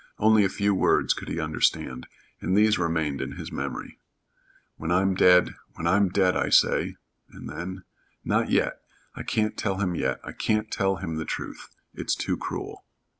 [0.17, 2.07] Only a few words could he understand,
[2.41, 3.99] and these remained in his memory.
[4.77, 6.95] "When I'm dead when I'm dead, I say."
[7.29, 7.83] And then,
[8.25, 8.81] "Not yet.
[9.15, 10.19] I can't tell him yet.
[10.23, 11.69] I can't tell him the truth.
[11.93, 12.83] It's too cruel."